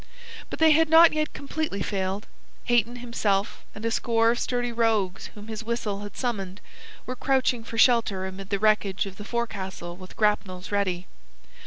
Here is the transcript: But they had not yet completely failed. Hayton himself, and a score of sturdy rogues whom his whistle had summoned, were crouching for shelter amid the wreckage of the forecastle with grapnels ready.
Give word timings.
But 0.49 0.57
they 0.57 0.71
had 0.71 0.89
not 0.89 1.13
yet 1.13 1.31
completely 1.31 1.83
failed. 1.83 2.25
Hayton 2.63 2.95
himself, 2.95 3.63
and 3.75 3.85
a 3.85 3.91
score 3.91 4.31
of 4.31 4.39
sturdy 4.39 4.71
rogues 4.71 5.27
whom 5.35 5.47
his 5.47 5.63
whistle 5.63 5.99
had 5.99 6.17
summoned, 6.17 6.59
were 7.05 7.15
crouching 7.15 7.63
for 7.63 7.77
shelter 7.77 8.25
amid 8.25 8.49
the 8.49 8.57
wreckage 8.57 9.05
of 9.05 9.17
the 9.17 9.23
forecastle 9.23 9.95
with 9.95 10.15
grapnels 10.17 10.71
ready. 10.71 11.05